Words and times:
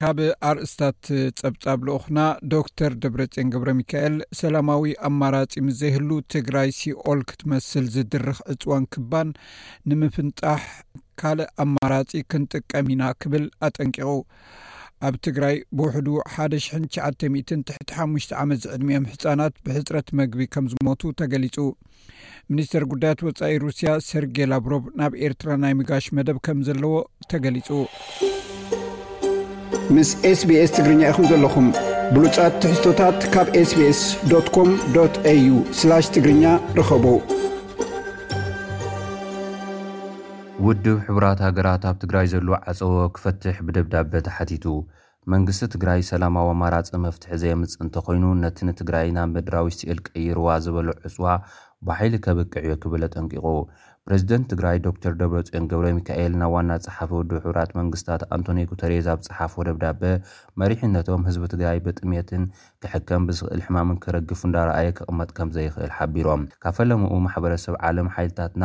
ካብ 0.00 0.18
ኣርእስታት 0.48 1.04
ፀብጻብ 1.40 1.78
ሎኹና 1.88 2.18
ዶክተር 2.54 2.92
ደብረፅን 3.02 3.50
ገብረ 3.52 3.70
ሚካኤል 3.78 4.14
ሰላማዊ 4.40 4.90
ኣማራጺ 5.08 5.52
ምስዘይህሉ 5.66 6.10
ትግራይ 6.34 6.68
ሲኦል 6.78 7.20
ክትመስል 7.28 7.86
ዝድርኽ 7.94 8.38
ዕፅዋን 8.54 8.84
ክባን 8.94 9.28
ንምፍንጣሕ 9.90 10.64
ካልእ 11.22 11.50
ኣማራጺ 11.64 12.10
ክንጥቀም 12.32 12.90
ኢና 12.96 13.02
ክብል 13.24 13.46
ኣጠንቂቑ 13.68 14.10
ኣብ 15.08 15.14
ትግራይ 15.28 15.56
ብውሕዱ 15.78 16.08
1905 16.46 18.38
ዓመት 18.42 18.60
ዝዕድሚኦም 18.66 19.08
ሕፃናት 19.14 19.56
ብሕፅረት 19.66 20.08
መግቢ 20.22 20.46
ከም 20.56 20.66
ዝሞቱ 20.74 21.02
ተገሊጹ 21.22 21.56
ሚኒስትር 22.52 22.84
ጉዳያት 22.94 23.22
ወፃኢ 23.28 23.54
ሩስያ 23.66 23.90
ሰርጌይ 24.12 24.48
ላብሮብ 24.52 24.86
ናብ 25.00 25.14
ኤርትራ 25.28 25.50
ናይ 25.64 25.74
ምጋሽ 25.82 26.06
መደብ 26.18 26.38
ከም 26.48 26.60
ዘለዎ 26.68 26.94
ተገሊጹ 27.32 27.68
ምስ 29.94 30.08
ስbስ 30.38 30.70
ትግርኛ 30.76 31.00
ኢኹም 31.10 31.24
ዘለኹም 31.30 31.66
ብሉጫት 32.14 32.52
ትሕዝቶታት 32.62 33.18
ካብ 33.34 33.48
ስስኮም 33.70 34.70
ዩ 35.46 35.58
ትግርኛ 36.14 36.44
ርኸቡ 36.78 37.04
ውድብ 40.66 40.96
ሕቡራት 41.06 41.40
ሃገራት 41.46 41.82
ኣብ 41.90 41.96
ትግራይ 42.04 42.26
ዘለዎ 42.32 42.56
ዓፀቦ 42.72 42.94
ክፈትሕ 43.18 43.56
ብደብዳቤ 43.68 44.12
ተሓቲቱ 44.28 44.64
መንግስቲ 45.34 45.68
ትግራይ 45.76 46.02
ሰላማዊ 46.10 46.48
ኣማራፂ 46.56 46.90
መፍትሒ 47.06 47.30
ዘየምፅ 47.44 47.72
እንተኮይኑ 47.84 48.24
ነቲ 48.44 48.58
ንትግራይ 48.70 49.06
ናብ 49.18 49.30
መድራዊ 49.38 49.68
ሲኤል 49.78 50.00
ቀይርዋ 50.08 50.48
ዝበሎ 50.66 50.88
ዕፅዋ 51.10 51.26
ባሒሊ 51.88 52.14
ከብቅዕዮ 52.24 52.72
ክብለ 52.82 53.02
ጠንቂቑ 53.14 53.46
ፕሬዚደንት 54.08 54.46
ትግራይ 54.50 54.76
ዶክተር 54.86 55.12
ደብረ 55.20 55.38
ፅዮን 55.46 55.64
ገብረ 55.70 55.86
ሚካኤል 55.96 56.32
ናብ 56.40 56.50
ዋና 56.54 56.70
ፀሓፍ 56.84 57.10
ወድ 57.16 57.30
ሕብራት 57.44 57.70
መንግስትታት 57.78 58.22
ኣንቶኒ 58.34 58.58
ጉተሬዝ 58.70 59.06
ኣብ 59.12 59.20
ፀሓፍ 59.28 59.54
ደብዳበ 59.68 60.02
መሪሕነቶም 60.60 61.22
ህዝቢ 61.28 61.44
ትግራይ 61.54 61.78
ብጥሜትን 61.86 62.42
ክሕከም 62.82 63.24
ብዝክእል 63.28 63.62
ሕማምን 63.66 63.98
ክረግፉ 64.04 64.40
እንዳረኣየ 64.48 64.90
ክቕመጥ 64.98 65.28
ከም 65.38 65.50
ዘይክእል 65.56 65.90
ሓቢሮም 65.96 66.44
ካብ 66.64 66.74
ፈለሙኡ 66.78 67.12
ማሕበረሰብ 67.26 67.76
ዓለም 67.88 68.10
ሓይልታትና 68.16 68.64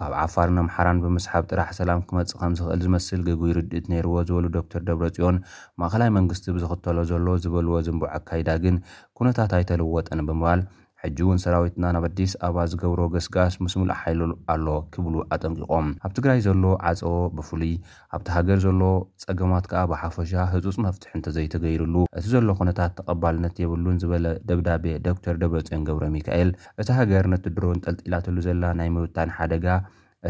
ካብ 0.00 0.12
ዓፋርን 0.24 0.60
ኣምሓራን 0.64 1.00
ብምስሓብ 1.06 1.46
ጥራሕ 1.52 1.70
ሰላም 1.80 2.04
ክመፅእ 2.10 2.38
ከምዝኽእል 2.42 2.82
ዝመስል 2.86 3.22
ግግይ 3.30 3.54
ርድኢት 3.60 3.88
ነይርዎ 3.94 4.16
ዝበሉ 4.30 4.46
ዶክተር 4.58 4.84
ደብረ 4.90 5.04
ፅዮን 5.18 5.38
ማእኸላይ 5.82 6.12
መንግስቲ 6.18 6.46
ብዝኽተሎ 6.58 6.98
ዘለ 7.12 7.26
ዝበልዎ 7.46 7.74
ዝንቡዕ 7.88 8.10
ኣካይዳ 8.18 8.50
ግን 8.66 8.78
ኩነታት 9.20 9.54
ኣይተልወጠን 9.60 10.22
ብምባል 10.30 10.62
ሕጂ 11.04 11.18
ውን 11.28 11.38
ሰራዊትና 11.42 11.84
ናብ 11.94 12.04
ኣዲስ 12.08 12.32
ኣባ 12.46 12.56
ዝገብሮ 12.72 13.00
ገስጋስ 13.14 13.54
ምስሙሉእ 13.64 13.96
ሓ 14.00 14.26
ኣሎ 14.52 14.66
ክብሉ 14.94 15.14
ኣጠንቂቖም 15.34 15.86
ኣብ 16.06 16.12
ትግራይ 16.16 16.40
ዘሎ 16.44 16.62
ዓፀቦ 16.90 17.10
ብፍሉይ 17.36 17.72
ኣብቲ 18.16 18.28
ሃገር 18.34 18.58
ዘሎ 18.64 18.82
ፀገማት 19.24 19.64
ከዓ 19.70 19.80
ብሓፈሻ 19.92 20.32
ህፁፅ 20.52 20.76
መፍትሕ 20.84 21.10
እንተዘይተገይሩሉ 21.18 21.94
እቲ 22.18 22.24
ዘሎ 22.34 22.46
ኩነታት 22.60 22.92
ተቐባልነት 22.98 23.56
የብሉን 23.62 23.96
ዝበለ 24.02 24.26
ደብዳቤ 24.50 24.84
ዶክተር 25.08 25.34
ደብረፅዮን 25.42 25.86
ገብረ 25.88 26.04
ሚካኤል 26.16 26.50
እቲ 26.84 26.88
ሃገር 26.98 27.26
ነትድሮን 27.32 27.80
ጠልጢላተሉ 27.86 28.36
ዘላ 28.48 28.64
ናይ 28.80 28.90
ምብታን 28.98 29.32
ሓደጋ 29.38 29.66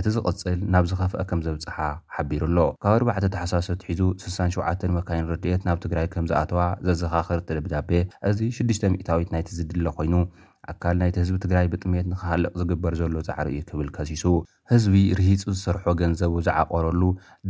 እቲ 0.01 0.07
ዝቕፅል 0.15 0.59
ናብ 0.75 0.85
ዝኸፍአ 0.93 1.23
ከም 1.31 1.41
ዘብፅሓ 1.47 1.79
ሓቢሩ 2.15 2.43
ኣሎ 2.49 2.59
ካብ 2.85 2.93
4ዕተ 3.17 3.27
ተሓሳሰት 3.35 3.81
ሒዙ 3.89 4.01
67 4.27 4.87
መካይን 4.97 5.27
ርድኤት 5.33 5.65
ናብ 5.69 5.79
ትግራይ 5.85 6.07
ከም 6.15 6.29
ዝኣተዋ 6.31 6.61
ዘዘኻኽርእቲ 6.87 7.51
ደብዳቤ 7.59 7.91
እዚ 8.31 8.41
6ሽ0ታዊት 8.61 9.29
ናይቲ 9.37 9.51
ዝድለ 9.59 9.87
ኮይኑ 9.99 10.15
ኣካል 10.71 10.95
ናይቲ 11.03 11.17
ህዝቢ 11.23 11.37
ትግራይ 11.45 11.67
ብጥሜት 11.73 12.07
ንኽሃልቕ 12.13 12.53
ዝግበር 12.61 12.93
ዘሎ 13.01 13.15
ፃዕሪ 13.29 13.49
እዩ 13.55 13.63
ክብል 13.69 13.89
ከሲሱ 13.97 14.25
ህዝቢ 14.73 14.93
ርሂፁ 15.19 15.41
ዝሰርሖ 15.57 15.85
ገንዘቡ 16.01 16.35
ዝዓቐረሉ 16.47 17.03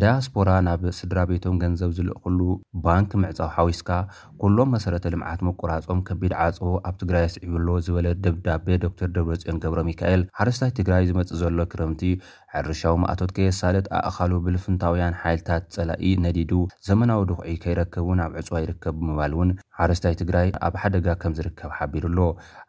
ዳያስፖራ 0.03 0.49
ናብ 0.67 0.85
ስድራ 0.99 1.19
ቤቶም 1.31 1.57
ገንዘቡ 1.63 1.91
ዝልእኩሉ 1.99 2.39
ባንኪ 2.85 3.11
ምዕፃው 3.23 3.51
ሓዊስካ 3.57 3.91
ኩሎም 4.43 4.71
መሰረተ 4.75 5.05
ልምዓት 5.15 5.41
ምቁራጾም 5.49 6.01
ከቢድ 6.09 6.33
ዓፀቦ 6.45 6.71
ኣብ 6.89 6.95
ትግራይ 7.03 7.25
ኣስዒብሎ 7.29 7.69
ዝበለ 7.89 8.09
ደብዳቤ 8.25 8.67
ዶክተር 8.85 9.09
ደብረፅዮን 9.19 9.61
ገብሮ 9.65 9.79
ሚካኤል 9.91 10.23
ሓረስታይ 10.39 10.73
ትግራይ 10.79 11.05
ዝመፅእ 11.11 11.39
ዘሎ 11.43 11.59
ክርምቲ 11.75 12.01
ሕርሻዊ 12.55 12.95
ማኣቶት 13.03 13.31
ከየሳለጥ 13.37 13.85
ኣእኻሉ 13.99 14.33
ብልፍንታውያን 14.47 15.15
ሓይልታት 15.21 15.63
ፀላኢ 15.77 16.11
ነዲዱ 16.25 16.51
ዘመናዊ 16.89 17.21
ድኩዒ 17.31 17.55
ከይረከብን 17.63 18.21
ኣብ 18.27 18.33
ዕፅዋ 18.41 18.57
ይርከብ 18.65 18.97
ብምባል 19.03 19.33
እውን 19.37 19.53
ሓረስታይ 19.79 20.17
ትግራይ 20.23 20.49
ኣብ 20.67 20.75
ሓደጋ 20.83 21.07
ከም 21.23 21.33
ዝርከብ 21.39 21.71
ሓቢሩኣሎ 21.79 22.21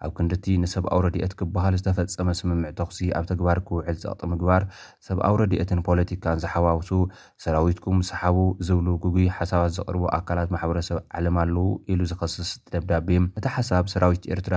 ኣብ 0.05 0.11
ክንዲቲ 0.19 0.45
ንሰብኣዊ 0.61 1.01
ረድኤት 1.07 1.35
ክበሃል 1.41 1.75
ዝተፈፀመ 1.81 2.29
ስምምዕ 2.41 2.71
ተኽሲ 2.79 3.01
ኣብ 3.19 3.25
ተግባር 3.33 3.57
ክውዕል 3.69 3.97
ዘቕጥምብ 4.05 4.41
ግባርሰብ 4.43 5.17
ኣው 5.27 5.35
ረድኦትን 5.41 5.79
ፖለቲካን 5.87 6.39
ዝሓዋውሱ 6.43 6.89
ሰራዊትኩም 7.43 7.97
ሰሓቡ 8.09 8.37
ዝብሉ 8.67 8.87
ጉግይ 9.05 9.27
ሓሳባት 9.37 9.71
ዘቕርቦ 9.77 10.03
ኣካላት 10.17 10.49
ማሕበረሰብ 10.55 10.99
ዓለም 11.19 11.37
ኣለው 11.43 11.67
ኢሉ 11.93 12.01
ዝከስስ 12.11 12.51
ደብዳቤ 12.73 13.09
እቲ 13.39 13.45
ሓሳብ 13.57 13.85
ሰራዊት 13.95 14.25
ኤርትራ 14.35 14.55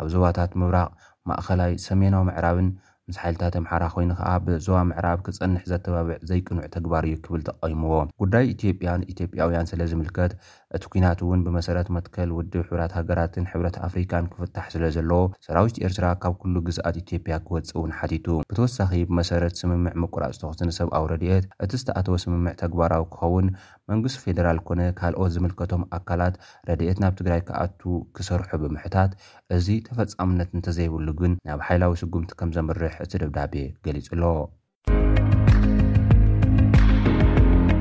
ኣብ 0.00 0.06
ዞባታት 0.14 0.52
ምብራቅ 0.62 0.90
ማእኸላይ 1.30 1.72
ሰሜናዊ 1.88 2.24
ምዕራብን 2.30 2.68
ምስ 3.08 3.16
ሓይልታት 3.20 3.54
ኣምሓራ 3.58 3.84
ኮይኑ 3.94 4.10
ከዓ 4.18 4.28
ብዞባ 4.44 4.76
ምዕራብ 4.90 5.18
ክፀንሕ 5.24 5.62
ዘተበብዕ 5.70 6.18
ዘይቅኑዕ 6.28 6.66
ተግባር 6.76 7.02
እዩ 7.08 7.16
ክብል 7.24 7.40
ተቐምዎ 7.48 7.92
ጉዳይ 8.20 8.44
ኢትዮጵያን 8.52 9.00
ኢትዮጵያውያን 9.12 9.68
ስለ 9.70 9.80
ዝምልከት 9.90 10.32
እቲ 10.76 10.84
ኩናት 10.92 11.18
እውን 11.24 11.40
ብመሰረት 11.46 11.88
መትከል 11.96 12.30
ውድብ 12.36 12.62
ሕብራት 12.68 12.92
ሃገራትን 12.98 13.48
ሕብረት 13.50 13.76
ኣፍሪካን 13.88 14.24
ክፍታሕ 14.32 14.68
ስለ 14.74 14.84
ዘለዎ 14.96 15.20
ሰራዊት 15.46 15.76
ኤርትራ 15.88 16.06
ካብ 16.22 16.34
ኩሉ 16.44 16.54
ግዛኣት 16.68 16.96
ኢትዮጵያ 17.02 17.36
ክወፅእ 17.48 17.74
እውን 17.80 17.92
ሓቲቱ 17.98 18.26
ብተወሳኺ 18.52 18.90
ብመሰረት 19.10 19.58
ስምምዕ 19.62 19.92
ምቁራፅ 20.04 20.34
ተኽስነ 20.42 20.72
ሰብኣዊ 20.78 21.04
ረድኤት 21.12 21.46
እቲ 21.66 21.72
ዝተኣተወ 21.82 22.16
ስምምዕ 22.24 22.54
ተግባራዊ 22.64 23.04
ክኸውን 23.12 23.48
መንግስት 23.92 24.18
ፌደራል 24.24 24.58
ኮነ 24.68 24.80
ካልኦት 25.02 25.30
ዝምልከቶም 25.36 25.84
ኣካላት 25.98 26.36
ረድኤት 26.70 26.98
ናብ 27.04 27.14
ትግራይ 27.20 27.42
ክኣቱ 27.50 27.80
ክሰርሑ 28.16 28.50
ብምሕታት 28.64 29.10
እዚ 29.58 29.68
ተፈፃምነት 29.90 30.50
እንተዘይብሉ 30.58 31.08
ግን 31.22 31.34
ናብ 31.50 31.62
ሓይላዊ 31.68 31.92
ስጉምቲ 32.04 32.32
ከም 32.40 32.52
ዘምርሕ 32.58 32.93
እቲ 33.02 33.12
ደብዳቤ 33.22 33.54
ገሊፅሎ 33.84 34.22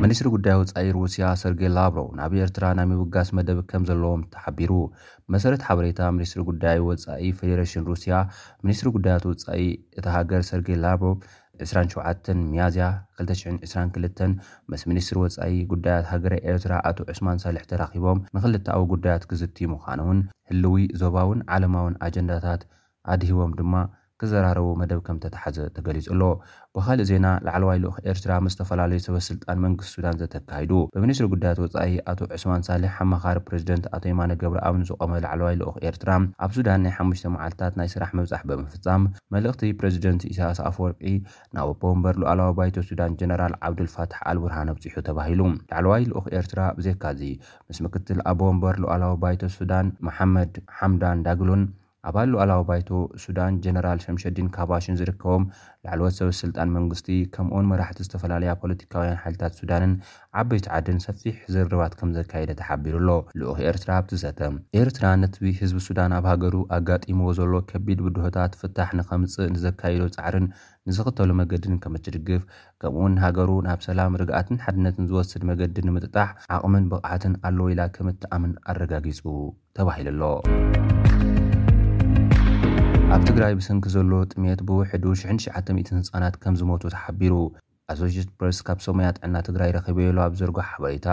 ሚኒስትሪ 0.04 0.28
ጉዳይ 0.36 0.56
ወፃኢ 0.60 0.88
ሩስያ 0.96 1.26
ሰርጌይ 1.42 1.70
ላብሮቭ 1.76 2.08
ናብ 2.20 2.32
ኤርትራ 2.46 2.66
ናይ 2.78 2.86
ምብጋስ 2.90 3.30
መደብ 3.38 3.60
ከም 3.70 3.84
ዘለዎም 3.90 4.22
ተሓቢሩ 4.34 4.72
መሰረት 5.34 5.62
ሓበሬታ 5.68 6.00
ሚኒስትሪ 6.16 6.42
ጉዳይ 6.50 6.80
ወፃኢ 6.88 7.28
ፌደሬሽን 7.40 7.86
ሩስያ 7.90 8.16
ሚኒስትሪ 8.66 8.90
ጉዳያት 8.98 9.24
ወፃኢ 9.30 9.62
እቲ 9.98 10.06
ሃገር 10.16 10.42
ሰርጌይ 10.50 10.78
ላብሮቭ 10.86 11.16
27 11.64 12.30
ሚያዝያ 12.52 12.86
222 13.24 14.22
ምስ 14.74 14.82
ሚኒስትሪ 14.90 15.18
ወፃኢ 15.26 15.56
ጉዳያት 15.72 16.06
ሃገራ 16.12 16.34
ኤርትራ 16.52 16.74
ኣቶ 16.90 16.98
ዑስማን 17.14 17.42
ሳሌሕ 17.46 17.64
ተራኺቦም 17.72 18.22
ንኽልተዊ 18.36 18.82
ጉዳያት 18.94 19.26
ክዝቲ 19.32 19.58
ምዃኑ 19.74 20.00
እውን 20.08 20.20
ህልዊ 20.52 20.76
ዞባውን 21.04 21.42
ዓለማውን 21.56 21.96
ኣጀንዳታት 22.08 22.64
ኣድሂቦም 23.14 23.54
ድማ 23.60 23.76
ዝዘራረቡ 24.24 24.68
መደብ 24.80 25.00
ከም 25.06 25.18
ተተሓዘ 25.24 25.58
ተገሊጹ 25.78 26.06
ሎ 26.20 26.24
ብካልእ 26.76 27.08
ዜና 27.10 27.28
ላዕለዋይ 27.46 27.80
ልኦክ 27.84 27.98
ኤርትራ 28.12 28.34
ምዝተፈላለዩ 28.46 29.00
ሰበስልጣን 29.06 29.58
መንግስቲ 29.66 29.92
ሱዳን 29.96 30.18
ዘተካሂዱ 30.22 30.72
ብሚኒስትሪ 30.96 31.26
ጉዳያት 31.34 31.60
ወፃኢ 31.64 31.92
ኣቶ 32.12 32.20
ዑስማን 32.36 32.64
ሳሌሕ 32.68 32.94
ኣማኻሪ 33.06 33.38
ፕረዚደንት 33.50 33.86
ኣቶ 33.98 34.06
ማኖ 34.20 34.32
ገብሪኣብን 34.44 34.86
ዝቆመ 34.90 35.12
ላዕለዋይ 35.26 35.56
ልኦክ 35.62 35.78
ኤርትራ 35.90 36.10
ኣብ 36.46 36.52
ሱዳን 36.58 36.80
ናይ 36.86 36.94
ሓሙሽተ 37.00 37.26
መዓልትታት 37.36 37.74
ናይ 37.82 37.90
ስራሕ 37.96 38.12
መብፃሕ 38.20 38.42
ብምፍፃም 38.52 39.04
መልእክቲ 39.36 39.62
ፕረዚደንት 39.82 40.24
ኢስያስ 40.32 40.62
ኣፈወርቂ 40.70 41.04
ናብ 41.58 41.70
ቦንበር 41.84 42.16
ሉዓላዊ 42.24 42.52
ባይቶ 42.62 42.76
ሱዳን 42.90 43.16
ጀነራል 43.22 43.56
ዓብዱልፋትሕ 43.70 44.20
ኣልብርሃን 44.34 44.72
ኣብፅሑ 44.76 44.98
ተባሂሉ 45.12 45.42
ላዕለዋይ 45.72 46.04
ልኡክ 46.12 46.28
ኤርትራ 46.40 46.60
ብዘካዚ 46.80 47.22
ምስ 47.70 47.80
ምክትል 47.88 48.20
ኣ 48.32 48.38
ቦንበር 48.42 48.76
ሉዓላዊ 48.86 49.14
ባይቶ 49.26 49.42
ሱዳን 49.60 49.88
መሓመድ 50.10 50.54
ሓምዳን 50.82 51.24
ዳግሉን 51.28 51.64
ኣባሉኣላዊ 52.10 52.62
ባይቶ 52.70 52.90
ሱዳን 53.24 53.58
ጀነራል 53.66 54.00
ሸምሸድን 54.06 54.48
ካባሽን 54.56 54.98
ዝርከቦም 55.00 55.44
ላዕለወት 55.86 56.16
ሰብስልጣን 56.18 56.74
መንግስቲ 56.78 57.08
ከምኡውን 57.36 57.70
መራሕቲ 57.72 58.00
ዝተፈላለያ 58.06 58.52
ፖለቲካውያን 58.62 59.20
ሓይልታት 59.24 59.54
ሱዳንን 59.60 59.94
ዓበይቲ 60.42 60.66
ዓድን 60.78 61.00
ሰፊሕ 61.06 61.36
ዝርርባት 61.56 61.94
ከም 62.00 62.10
ዘካይደ 62.18 62.50
ተሓቢሩኣሎ 62.62 63.10
ልኡህ 63.42 63.62
ኤርትራ 63.70 63.92
ብትሰተም 64.06 64.58
ኤርትራ 64.82 65.06
ነቲ 65.22 65.38
ህዝቢ 65.62 65.80
ሱዳን 65.88 66.16
ኣብ 66.18 66.28
ሃገሩ 66.32 66.56
ኣጋጢሞዎ 66.78 67.32
ዘሎ 67.40 67.54
ከቢድ 67.72 68.02
ብድሆታት 68.08 68.58
ፍታሕ 68.62 68.92
ንኸምፅእ 69.02 69.52
ንዘካይዶ 69.56 70.04
ፃዕርን 70.18 70.48
ንዝኽተሉ 70.90 71.30
መገድን 71.42 71.76
ከምችድግፍ 71.86 72.44
ከምኡ 72.84 72.98
ውን 73.04 73.14
ሃገሩ 73.26 73.52
ናብ 73.68 73.80
ሰላም 73.88 74.18
ርግኣትን 74.22 74.62
ሓድነትን 74.66 75.08
ዝወስድ 75.12 75.46
መገዲን 75.52 75.88
ንምጥጣሕ 75.92 76.30
ዓቕምን 76.58 76.90
ብቕዓትን 76.94 77.36
ኣለው 77.50 77.70
ኢላ 77.76 77.82
ከም 77.96 78.10
እትኣምን 78.14 78.54
ኣረጋጊፁ 78.74 79.24
ተባሂሉ 79.80 80.18
ኣሎ 80.34 80.54
ኣብ 83.14 83.24
ትግራይ 83.30 83.54
ብስንኪ 83.58 83.86
ዘሎ 83.94 84.12
ጥሜት 84.34 84.60
ብውሕዱ 84.68 85.04
69900 85.22 85.98
ህፃናት 86.06 86.36
ከም 86.44 86.54
ዝሞቱ 86.60 86.82
ተሓቢሩ 86.94 87.34
ኣሶሸት 87.92 88.30
ፕረስ 88.38 88.60
ካብ 88.68 88.80
ሶሞያ 88.86 89.08
ጥዕና 89.18 89.36
ትግራይ 89.48 89.70
ረኪበሎ 89.76 90.18
ኣብ 90.24 90.34
ዘርጎ 90.40 90.58
ሓበሬታ 90.70 91.08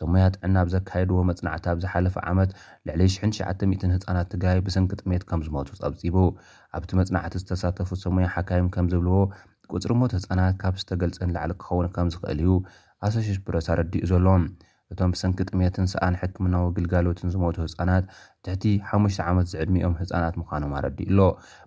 ሰሞያ 0.00 0.24
ጥዕና 0.34 0.56
ብዘካየድዎ 0.68 1.16
መፅናዕቲ 1.30 1.64
ኣብ 1.72 1.80
ዝሓለፈ 1.84 2.14
ዓመት 2.32 2.52
ልዕሊ 2.90 3.02
69900 3.16 3.92
ህፃናት 3.96 4.28
ትግራይ 4.34 4.60
ብስንኪ 4.68 4.92
ጥሜት 5.00 5.24
ከም 5.30 5.42
ዝሞቱ 5.48 5.68
ፀብፂቡ 5.80 6.16
ኣብቲ 6.78 6.90
መፅናዕቲ 7.00 7.34
ዝተሳተፉ 7.42 7.90
ሰሞያ 8.06 8.28
ሓካይም 8.36 8.68
ከም 8.76 8.88
ዝብልዎ 8.94 9.16
ቁፅሪ 9.72 9.92
ሞት 10.02 10.14
ህፃናት 10.18 10.54
ካብ 10.62 10.76
ዝተገልፀን 10.82 11.34
ላዕሊ 11.38 11.52
ክኸውን 11.64 11.88
ከም 11.96 12.10
ዝኽእል 12.16 12.40
እዩ 12.44 12.52
ኣሶሸ 13.08 13.28
ፕረስ 13.48 13.68
ኣረዲኡ 13.74 14.04
ዘሎም 14.12 14.44
እቶም 14.92 15.12
ሰንኪ 15.20 15.38
ጥሜትን 15.50 15.86
ሰኣን 15.92 16.14
ሕክምናዊ 16.20 16.64
ግልጋሎትን 16.76 17.30
ዝሞቱ 17.34 17.56
ህፃናት 17.64 18.04
ትሕቲ 18.44 18.64
5ሽ 18.90 19.16
ዓመት 19.30 19.46
ዝዕድሚኦም 19.52 19.94
ህፃናት 20.00 20.34
ምኳኖም 20.40 20.72
ኣረዲ 20.78 20.98
ኢሎ 21.10 21.20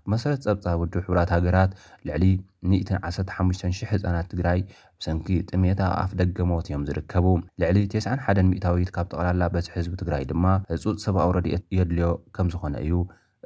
ብመሰረት 0.06 0.42
ፀብፃ 0.48 0.66
ውድ 0.81 0.94
ሕብራት 1.06 1.30
ሃገራት 1.36 1.72
ልዕሊ 2.08 2.25
115000 2.74 3.81
ህፃናት 3.92 4.28
ትግራይ 4.34 4.60
ብሰንኪ 5.00 5.28
ጥሜታ 5.52 5.81
ኣፍ 6.04 6.12
ደገ 6.22 6.38
ሞት 6.52 6.68
እዮም 6.72 6.86
ዝርከቡ 6.90 7.25
ልዕሊ 7.64 7.78
91 7.96 8.44
ሚእታዊት 8.52 8.92
ካብ 8.98 9.08
ጠቕላላ 9.14 9.42
በዝሒ 9.56 9.72
ህዝቢ 9.78 9.96
ትግራይ 10.04 10.24
ድማ 10.34 10.46
ህፁፅ 10.75 10.98
ሰብ 11.08 11.16
ኣው 11.25 11.34
ረድኦት 11.40 11.66
የድልዮ 11.80 12.10
ከም 12.38 12.50
ዝኾነ 12.56 12.75
እዩ 12.86 12.94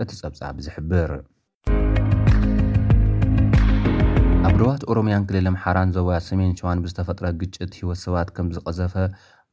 እቲ 0.04 0.10
ፀብፃ 0.24 0.42
ብዝሕብር 0.60 1.12
ኣብ 4.48 4.54
ድባት 4.60 4.82
ኦሮምያን 4.92 5.24
ክልል 5.30 5.48
ምሓራን 5.54 5.90
ዞባያ 5.96 6.18
ስሜን 6.28 6.52
ቸዋን 6.60 6.82
ብዝተፈጥረ 6.84 7.26
ግጭት 7.42 7.72
ሂወት 7.80 8.00
ሰባት 8.04 8.30
ከም 8.36 8.48
ዝቀዘፈ 8.56 8.94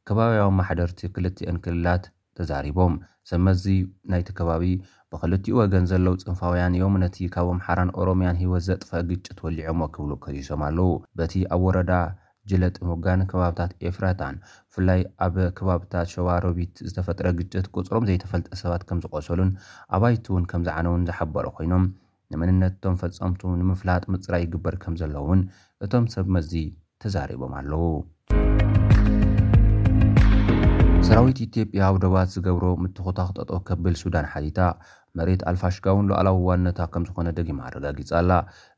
ከባብያዊ 0.09 0.49
ማሕደርቲ 0.57 0.99
ክልትአን 1.13 1.55
ክልላት 1.65 2.03
ተዛሪቦም 2.37 2.93
ሰብ 3.29 3.39
መዚ 3.45 3.63
ናይቲ 4.11 4.27
ከባቢ 4.39 4.65
ብክልቲኡ 5.11 5.55
ወገን 5.61 5.85
ዘለው 5.91 6.13
ፅንፋውያን 6.27 6.73
ዮሙ 6.81 6.91
ነቲ 7.03 7.17
ካቦም 7.35 7.59
ሓራን 7.65 7.89
ኦሮምያን 8.01 8.39
ሂወት 8.41 8.63
ዘጥፈአ 8.67 9.01
ግጭት 9.11 9.37
ወሊዖምዎ 9.45 9.87
ክብሉ 9.95 10.11
ከዚሶም 10.23 10.63
ኣለው 10.67 10.89
በቲ 11.19 11.33
ኣብ 11.55 11.63
ወረዳ 11.67 11.93
ጅለጢ 12.51 12.77
ሙጋነ 12.89 13.21
ከባብታት 13.31 13.71
ኤፍራታን 13.89 14.35
ብፍላይ 14.43 15.01
ኣብ 15.25 15.37
ከባብታት 15.57 16.07
ሸዋሮቢት 16.13 16.75
ዝተፈጥረ 16.89 17.27
ግጭት 17.39 17.65
ቁፅሮም 17.77 18.07
ዘይተፈልጠ 18.09 18.47
ሰባት 18.61 18.83
ከም 18.89 18.99
ዝቆሰሉን 19.05 19.51
ኣባይቲ 19.97 20.25
እውን 20.33 20.45
ከም 20.51 20.63
ዝዓነ 20.69 20.85
ውን 20.95 21.05
ዝሓበሮ 21.09 21.45
ኮይኖም 21.57 21.85
ንመንነትቶም 22.33 22.99
ፈፀምቱ 23.01 23.41
ንምፍላጥ 23.63 24.03
ምፅራይ 24.15 24.43
ይግበር 24.45 24.77
ከም 24.85 24.95
ዘለዉ 25.01 25.23
ውን 25.31 25.43
እቶም 25.87 26.07
ሰብ 26.15 26.29
መዚ 26.37 26.51
ተዛሪቦም 27.03 27.55
ኣለዉ 27.61 27.83
ሰራዊት 31.07 31.39
ኢትዮጵያ 31.45 31.79
ኣው 31.89 31.95
ደባት 32.03 32.29
ዝገብሮ 32.35 32.65
ምትኾታ 32.83 33.19
ክጠጠ 33.29 33.49
ከብል 33.67 33.95
ሱዳን 34.01 34.25
ሓቲታ 34.33 34.59
መሬት 35.17 35.41
ኣልፋሽጋ 35.49 35.85
እውን 35.93 36.05
ለኣላዊ 36.11 36.37
ዋንነታት 36.47 36.89
ከም 36.93 37.03
ዝኾነ 37.07 37.27
ደጊማ 37.37 37.59
ኣረጋጊፅ 37.67 38.09
ኣላ 38.19 38.31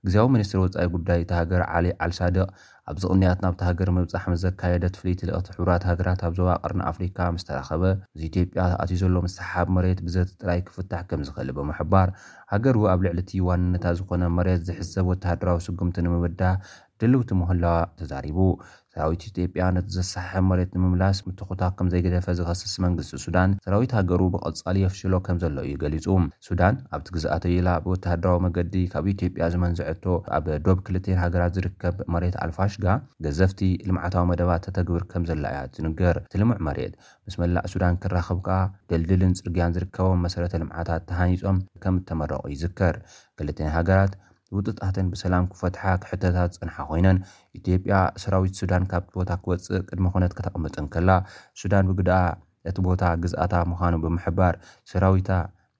እግዜያዊ 0.05 0.27
ሚኒስትሪ 0.33 0.59
ወፃኢ 0.63 0.85
ጉዳይ 0.95 1.19
እቲ 1.23 1.31
ሃገር 1.39 1.61
ዓሊ 1.75 1.85
ዓልሳድቅ 2.05 2.43
ኣብዚ 2.91 3.03
ቕንያት 3.13 3.39
ናብቲ 3.45 3.61
ሃገር 3.69 3.89
ምብፃሕ 3.97 4.25
መዘካየደ 4.33 4.83
ትፍልይትልእኽቲ 4.95 5.47
ሕብራት 5.59 5.85
ሃገራት 5.91 6.21
ኣብዞባ 6.29 6.49
ቅርና 6.63 6.81
ኣፍሪካ 6.91 7.17
ምስ 7.35 7.45
ተራኸበ 7.49 7.83
እዚ 8.15 8.21
ኢትዮጵያ 8.31 8.65
ተኣትዩ 8.73 8.97
ዘሎ 9.03 9.15
ምሰሓብ 9.27 9.69
መሬት 9.77 10.01
ብዘቲ 10.07 10.29
ጥራይ 10.41 10.59
ክፍታሕ 10.67 11.01
ከም 11.11 11.23
ዝክእሊ 11.29 11.49
ብምሕባር 11.59 12.11
ሃገር 12.53 12.77
ኣብ 12.95 13.01
ልዕሊ 13.07 13.19
እቲ 13.25 13.33
ዋንነታት 13.49 13.95
ዝኮነ 14.01 14.23
መሬት 14.39 14.61
ዝሕዘብ 14.69 15.07
ወተሃደራዊ 15.13 15.59
ስጉምቲ 15.67 15.97
ንምምዳህ 16.07 16.55
ድልውቲ 17.01 17.31
ምህላዋ 17.39 17.73
ተዛሪቡ 17.99 18.37
ሰራዊት 18.97 19.23
ኢትዮ 19.29 19.45
ያ 19.59 19.63
ነቲዘሰሓሐ 19.77 20.31
መሬት 20.49 20.69
ንምምላስ 20.75 21.17
ምትኩታ 21.25 21.63
ከም 21.77 21.87
ዘይገደፈ 21.93 22.25
ዝኸስስ 22.37 22.73
መንግስቲ 22.85 23.19
ሱዳን 23.23 23.49
ሰራዊት 23.65 23.91
ሃገሩ 23.97 24.21
ብቐፃሊ 24.33 24.75
የፍሽሎ 24.83 25.13
ከም 25.25 25.37
ዘሎ 25.43 25.57
እዩ 25.67 25.73
ገሊፁ 25.83 26.05
ሱዳን 26.47 26.75
ኣብቲ 26.97 27.07
ግዝኣተኢላ 27.15 27.69
ብወተሃደራዊ 27.85 28.39
መገዲ 28.45 28.75
ካብ 28.93 29.07
ኢትዮጵያ 29.13 29.49
ዝመንዘዐቶ 29.55 30.05
ኣብ 30.37 30.47
ዶብ 30.67 30.79
ክልተን 30.87 31.19
ሃገራት 31.23 31.53
ዝርከብ 31.57 31.97
መሬት 32.15 32.37
ኣልፋሽጋ 32.45 32.87
ገዘፍቲ 33.25 33.61
ልምዓታዊ 33.89 34.23
መደባት 34.31 34.63
ተተግብር 34.67 35.05
ከም 35.13 35.25
ዘላ 35.31 35.43
እያ 35.53 35.61
ትንገር 35.77 36.17
ትልሙዕ 36.33 36.59
መሬት 36.69 36.95
ምስ 37.27 37.37
መላእ 37.43 37.67
ሱዳን 37.73 37.99
ክራኸብ 38.05 38.39
ከዓ 38.47 38.59
ደልድልን 38.93 39.35
ፅርግያን 39.41 39.75
ዝርከቦም 39.77 40.23
መሰረተ 40.27 40.55
ልምዓታት 40.63 41.05
ተሓኒፆም 41.11 41.59
ከም 41.85 41.97
እተመረቑ 42.01 42.43
ይዝከር 42.55 42.97
ክልን 43.39 43.69
ሃገራት 43.77 44.15
ውጥጣትን 44.55 45.05
ብሰላም 45.13 45.45
ክፈትሓ 45.53 45.83
ክሕተታት 46.03 46.51
ጽንሓ 46.57 46.75
ኮይነን 46.89 47.17
ኢትዮጵያ 47.59 47.93
ሰራዊት 48.23 48.53
ሱዳን 48.61 48.83
ካብቲ 48.91 49.11
ቦታ 49.19 49.31
ክወፅእ 49.43 49.73
ቅድሚ 49.89 50.05
ኩነት 50.15 50.31
ክተቕምጥን 50.39 50.85
ከላ 50.95 51.09
ሱዳን 51.61 51.85
ብግዳኣ 51.91 52.23
እቲ 52.71 52.77
ቦታ 52.87 53.03
ግዝኣታ 53.23 53.53
ምዃኑ 53.71 53.93
ብምሕባር 54.03 54.53
ሰራዊታ 54.91 55.31